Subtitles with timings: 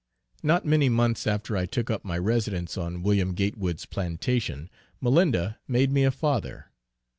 [0.41, 3.35] Not many months after I took up my residence on Wm.
[3.35, 4.67] Gatewood's plantation,
[4.99, 6.71] Malinda made me a father.